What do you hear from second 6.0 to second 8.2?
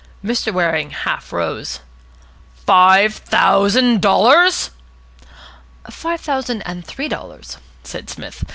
thousand and three dollars," said